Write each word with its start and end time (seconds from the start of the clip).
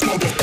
this 0.00 0.18
bubble. 0.18 0.35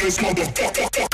this 0.00 0.16
motherfucker. 0.18 1.09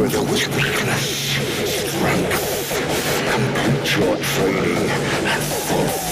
where 0.00 0.08
there 0.08 0.22
was 0.22 0.48
weakness, 0.48 1.36
strength. 1.68 2.32
Complete 3.32 3.98
your 3.98 4.16
training 4.16 4.88
and 4.88 5.42
fulfill. 5.42 6.09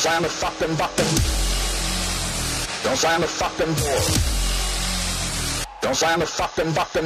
Slam 0.00 0.22
the 0.22 0.30
fucking 0.30 0.74
button. 0.76 1.04
Don't 2.82 2.96
slam 2.96 3.20
the 3.20 3.26
fucking 3.26 3.74
door. 3.74 4.00
Don't 5.82 5.94
slam 5.94 6.20
the 6.20 6.26
fucking 6.26 6.72
button. 6.72 7.04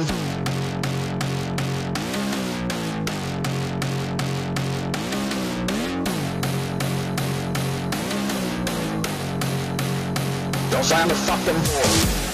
Don't 10.71 10.85
slam 10.85 11.07
the 11.09 11.15
fucking 11.15 11.63
door. 11.65 12.24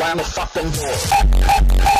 Slam 0.00 0.16
the 0.16 0.24
fucking 0.24 0.70
door. 0.70 1.99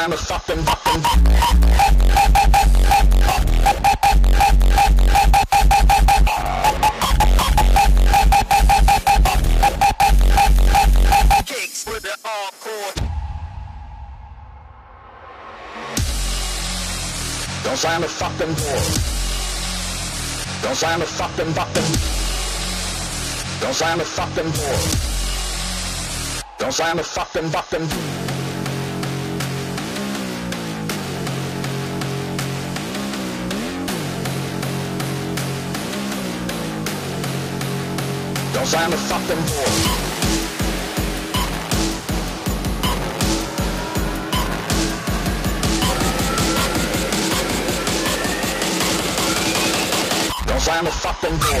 Slam 0.00 0.10
the 0.10 0.16
fucking. 0.16 0.56
Don't 17.62 17.76
slam 17.76 18.00
the 18.00 18.08
fucking 18.08 18.54
door. 18.54 18.80
Don't 20.62 20.76
slam 20.76 21.00
the 21.00 21.06
fucking 21.06 21.52
button. 21.52 21.84
Don't 23.60 23.74
slam 23.74 23.98
the 23.98 24.04
fucking 24.04 24.50
door. 24.52 24.78
Don't 26.58 26.72
slam 26.72 26.96
the 26.96 27.04
fucking 27.04 27.50
button. 27.50 28.19
Don't 38.70 38.78
slam 38.78 38.90
the 38.92 38.96
fucking 38.98 39.42
door. 39.46 39.66
Don't 50.46 50.60
slam 50.60 50.84
the 50.84 50.90
fucking 50.92 51.38
door. 51.38 51.60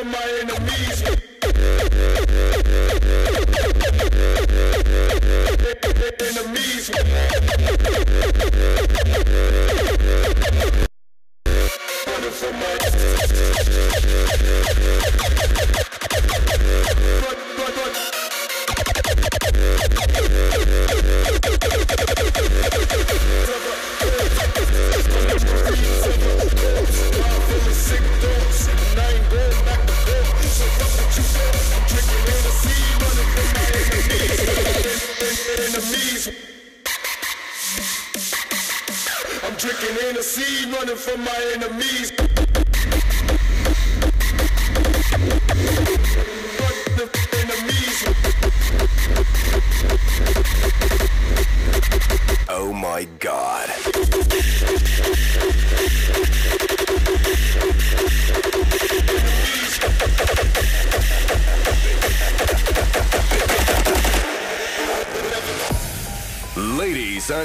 for 0.00 0.06
my 0.06 0.18
enemies. 0.40 1.02
enemies. 6.20 6.90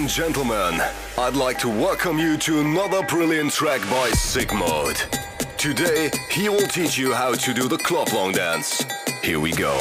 And 0.05 0.13
gentlemen, 0.13 0.79
I'd 1.17 1.33
like 1.33 1.57
to 1.61 1.67
welcome 1.67 2.19
you 2.19 2.37
to 2.37 2.59
another 2.59 3.01
brilliant 3.07 3.51
track 3.51 3.81
by 3.89 4.11
Sickmode. 4.11 5.01
Today, 5.57 6.11
he 6.29 6.47
will 6.47 6.67
teach 6.67 6.95
you 6.95 7.11
how 7.11 7.33
to 7.33 7.53
do 7.55 7.67
the 7.67 7.79
club 7.79 8.09
long 8.13 8.31
dance. 8.31 8.85
Here 9.23 9.39
we 9.39 9.51
go. 9.51 9.75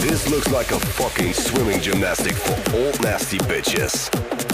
This 0.00 0.28
looks 0.28 0.50
like 0.50 0.72
a 0.72 0.80
fucking 0.80 1.34
swimming 1.34 1.80
gymnastic 1.80 2.34
for 2.34 2.76
old 2.76 3.00
nasty 3.00 3.38
bitches. 3.38 4.10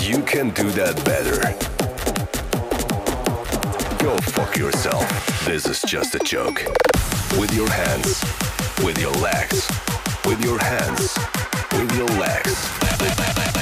You 0.07 0.23
can 0.25 0.51
do 0.51 0.69
that 0.73 1.03
better. 1.07 1.78
Go 3.99 4.17
fuck 4.19 4.57
yourself. 4.57 5.05
This 5.45 5.67
is 5.67 5.83
just 5.83 6.15
a 6.15 6.21
joke. 6.21 6.65
With 7.39 7.53
your 7.53 7.69
hands, 7.69 8.23
with 8.85 8.99
your 9.01 9.13
legs, 9.13 9.69
with 10.25 10.43
your 10.45 10.59
hands, 10.59 11.19
with 11.73 11.97
your 11.97 12.07
legs. 12.19 13.58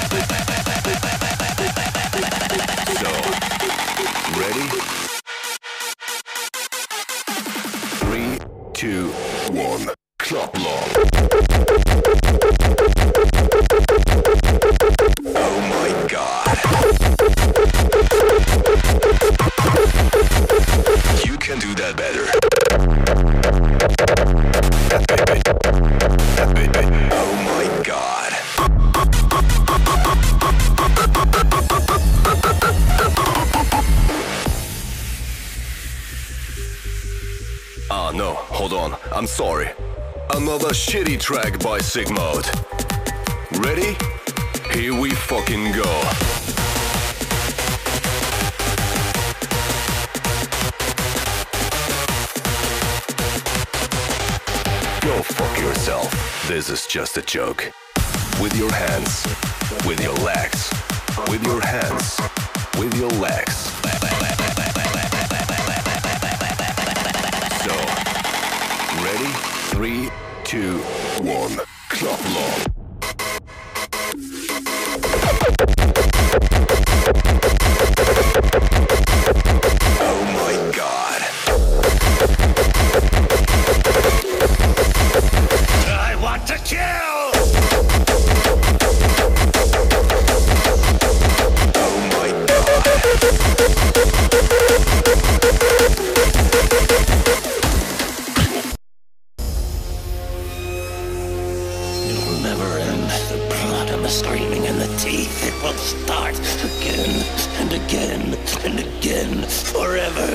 Track 41.27 41.59
by 41.59 41.81
Sickmode. 41.81 42.47
Ready? 43.59 43.97
Here 44.73 44.95
we 44.95 45.11
fucking 45.11 45.73
go. 45.73 45.83
Go 55.03 55.21
fuck 55.25 55.59
yourself. 55.59 56.47
This 56.47 56.71
is 56.71 56.87
just 56.87 57.17
a 57.17 57.23
joke. 57.23 57.73
With 58.41 58.57
your 58.57 58.71
hands, 58.71 59.27
with 59.85 60.01
your 60.01 60.15
legs, 60.15 60.73
with 61.29 61.45
your 61.45 61.61
hands, 61.61 62.21
with 62.79 62.97
your 62.97 63.11
legs. 63.11 63.73
So, 67.65 67.75
ready? 69.03 69.33
Three, 69.75 70.09
two, 70.47 70.79
one. 71.23 71.66
And 108.65 108.79
again 108.81 109.43
forever. 109.43 110.27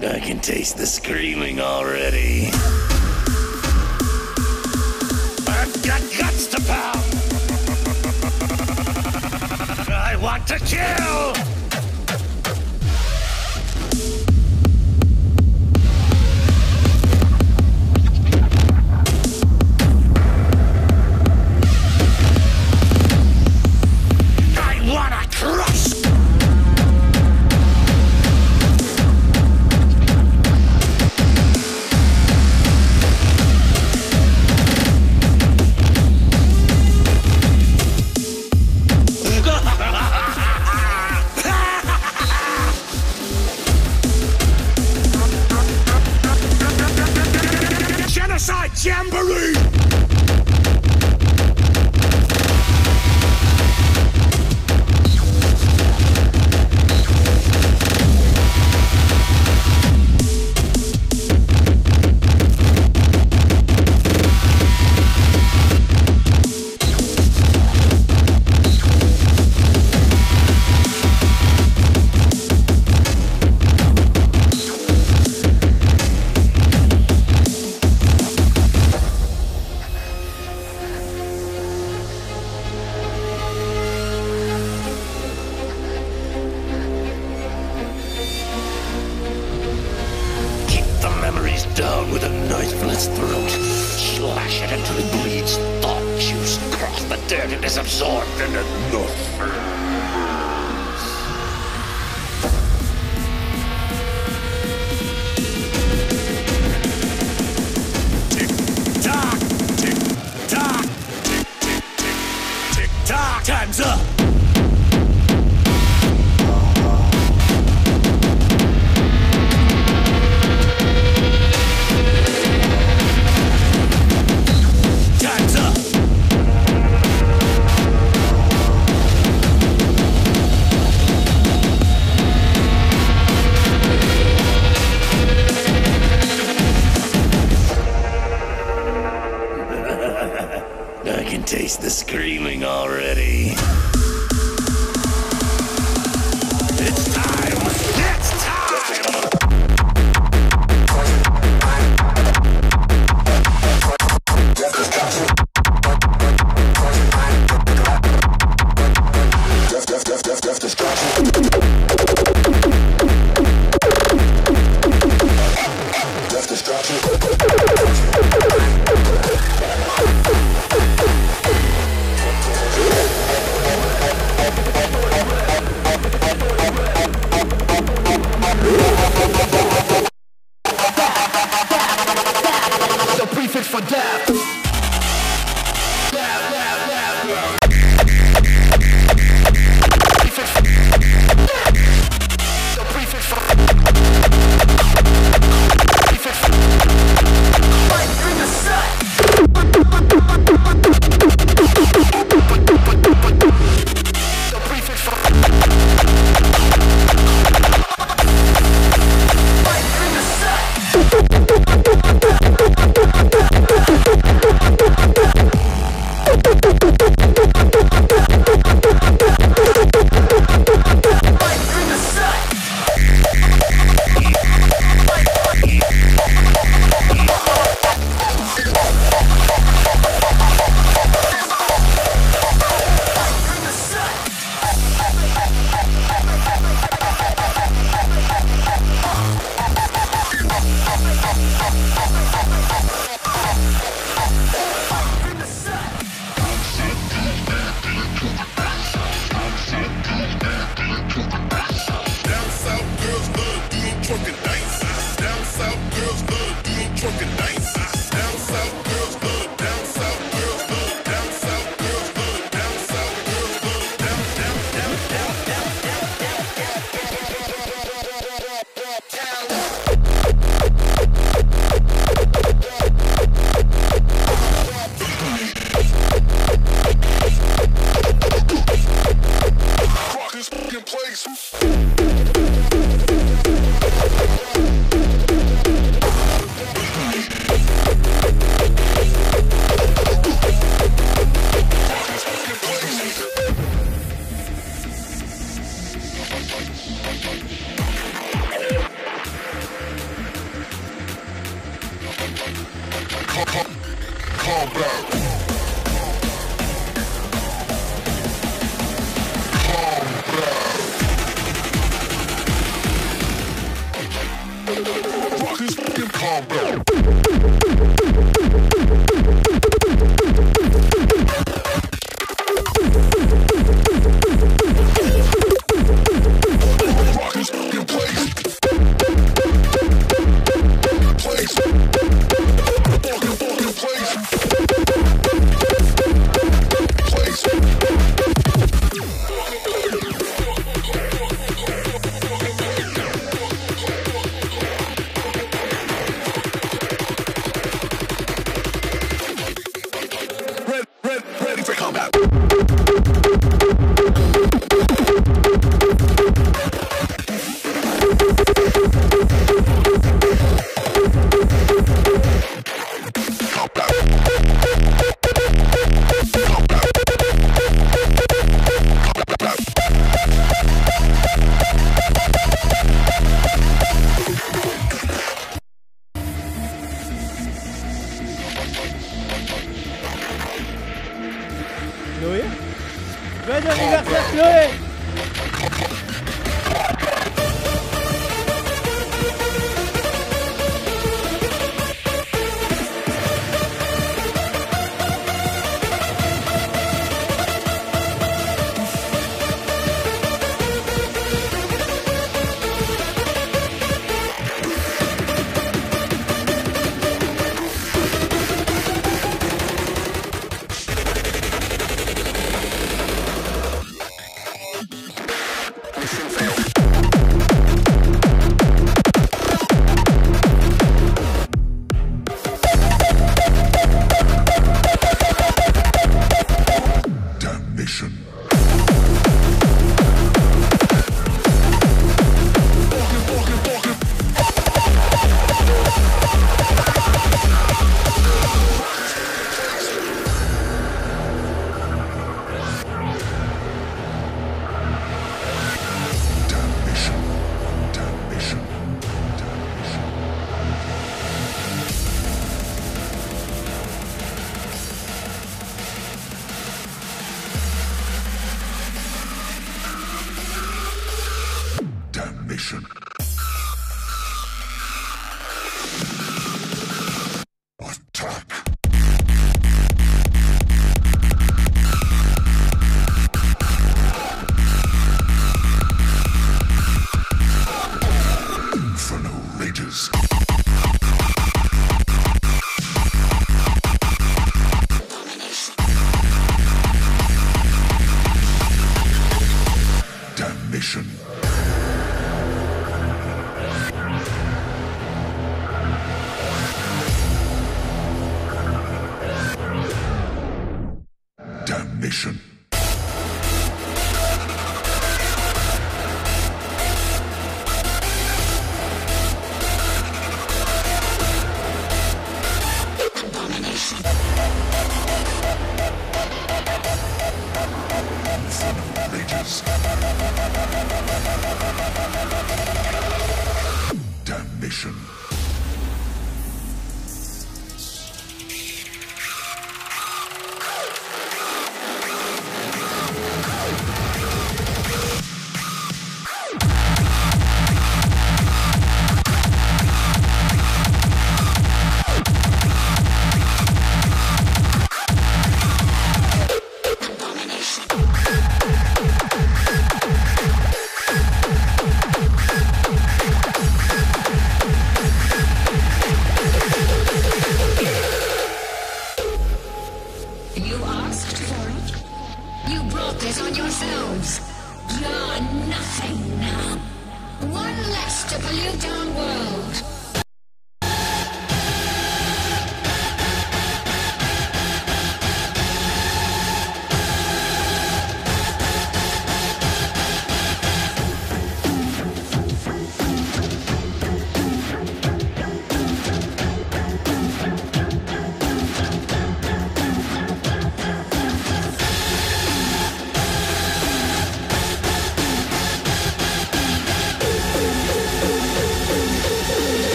I 0.00 0.20
can 0.20 0.38
taste 0.40 0.76
the 0.76 0.86
screaming 0.86 1.60
already. 1.60 2.46
I've 5.48 5.82
got 5.82 6.00
guts 6.18 6.46
to 6.48 6.60
pound. 6.62 7.04
I 9.90 10.16
want 10.20 10.46
to 10.48 10.58
kill. 10.60 11.55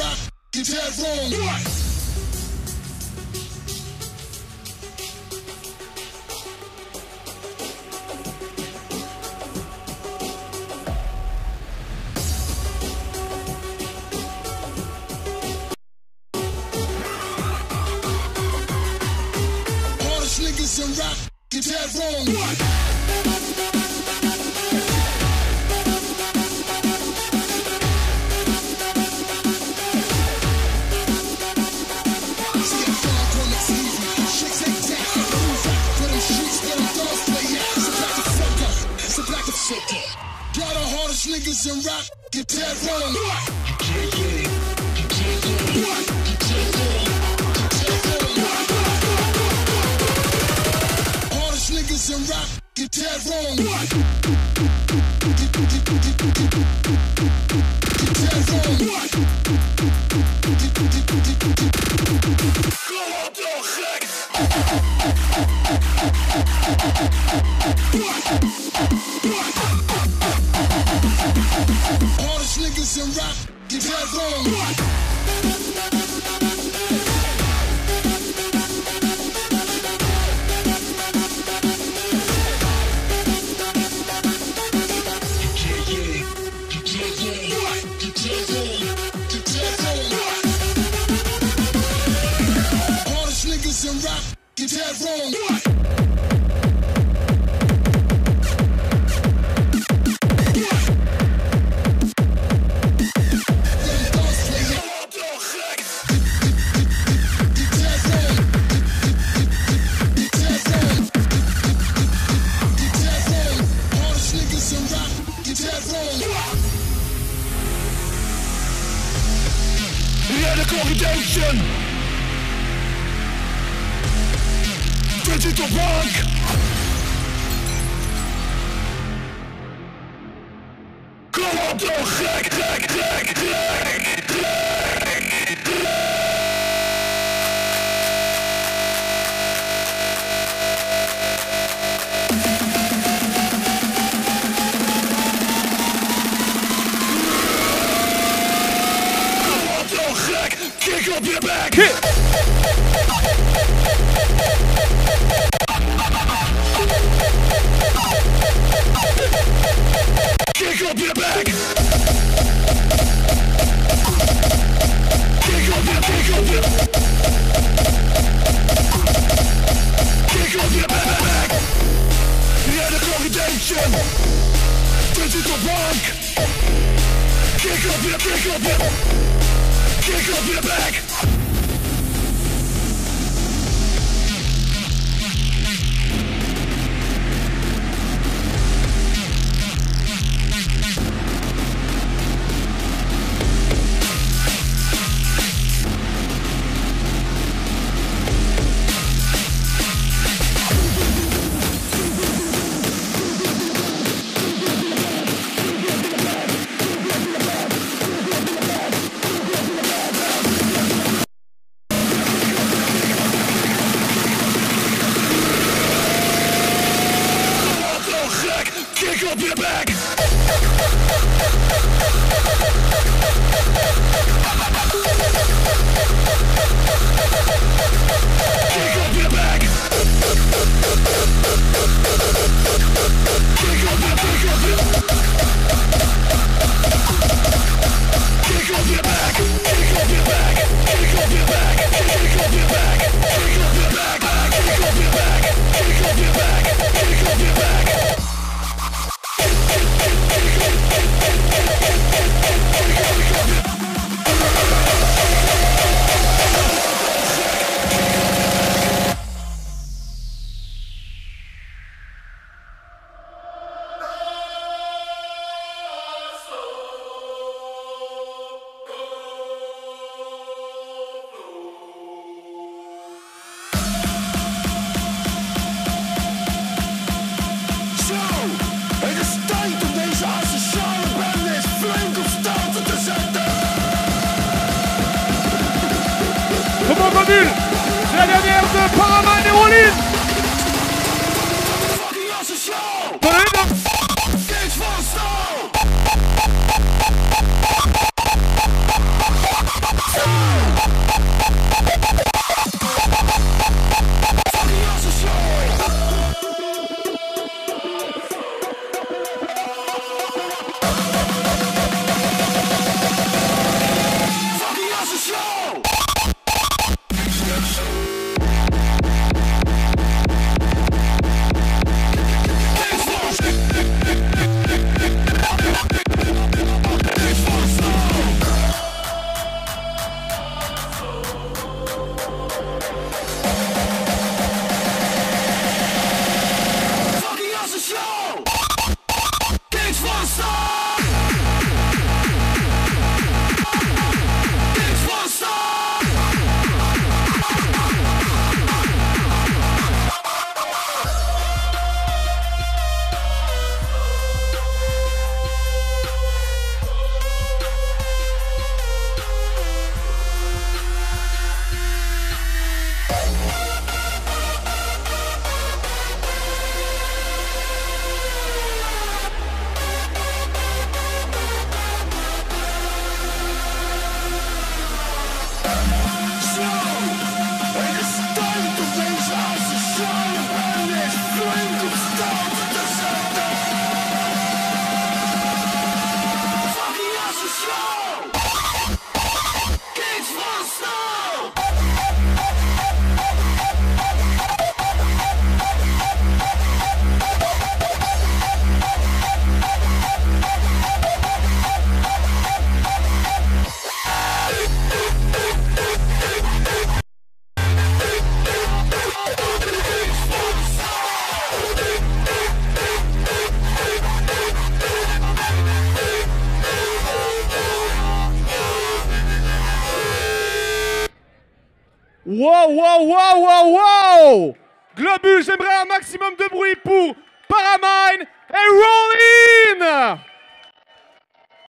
In 0.00 0.04
get 0.52 0.66
dead 0.66 0.98
wrong. 0.98 1.38
Hardest 1.44 1.87